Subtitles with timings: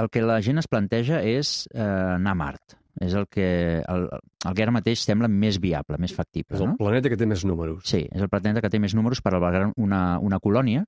[0.00, 1.82] el que la gent es planteja és eh,
[2.16, 2.76] anar a Mart.
[3.00, 3.46] És el que,
[3.80, 6.56] el, el que ara mateix sembla més viable, més factible.
[6.56, 6.76] És el no?
[6.80, 7.84] planeta que té més números.
[7.88, 10.84] Sí, és el planeta que té més números per albergar una, una colònia,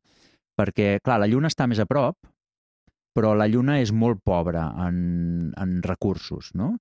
[0.58, 2.18] perquè, clar, la Lluna està més a prop,
[3.16, 6.74] però la Lluna és molt pobra en, en recursos, no?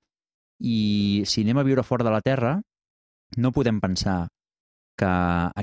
[0.61, 2.57] I si anem a viure fora de la Terra,
[3.37, 4.25] no podem pensar
[4.99, 5.11] que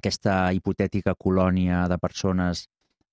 [0.00, 2.66] aquesta hipotètica colònia de persones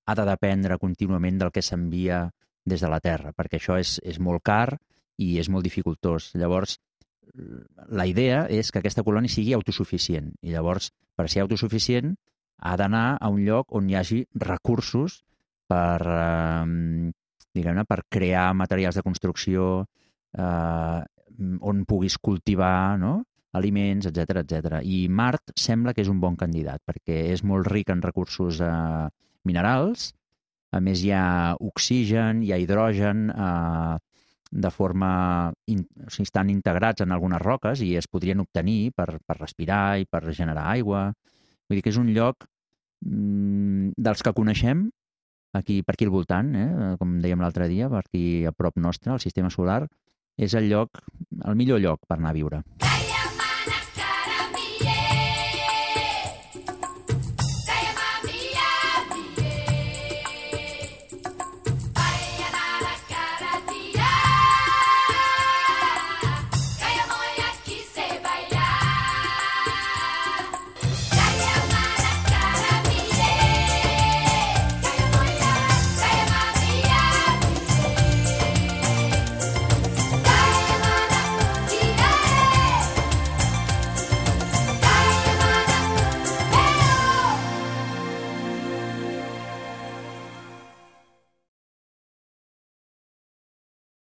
[0.06, 2.26] ha de dependre contínuament del que s'envia
[2.66, 4.78] des de la Terra, perquè això és, és molt car
[5.22, 6.32] i és molt dificultós.
[6.36, 6.80] Llavors,
[7.90, 12.16] la idea és que aquesta colònia sigui autosuficient i llavors, per ser autosuficient,
[12.66, 15.22] ha d'anar a un lloc on hi hagi recursos
[15.68, 17.12] per, eh,
[17.56, 19.86] diguem-ne, per crear materials de construcció,
[20.38, 21.02] eh,
[21.62, 23.24] on puguis cultivar no?
[23.56, 24.80] aliments, etc etc.
[24.84, 29.08] I Mart sembla que és un bon candidat, perquè és molt ric en recursos eh,
[29.48, 30.14] minerals,
[30.76, 33.96] a més hi ha oxigen, hi ha hidrogen, eh,
[34.52, 35.54] de forma...
[35.72, 40.00] In, o sigui, estan integrats en algunes roques i es podrien obtenir per, per respirar
[40.02, 41.08] i per generar aigua.
[41.68, 42.48] Vull dir que és un lloc
[43.06, 44.88] mm, dels que coneixem
[45.56, 46.96] aquí, per aquí al voltant, eh?
[47.00, 49.86] com dèiem l'altre dia, per aquí a prop nostre, al sistema solar,
[50.36, 51.00] és el lloc,
[51.46, 52.64] el millor lloc per anar a viure.